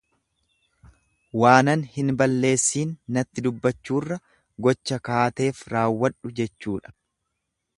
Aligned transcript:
Waanan 1.41 1.83
hin 1.97 2.07
balleessiin 2.21 2.95
natti 3.17 3.43
dubbachuurra 3.49 4.17
gocha 4.69 4.99
kaateef 5.11 5.63
raawwadhu 5.75 6.33
jechuudha. 6.41 6.97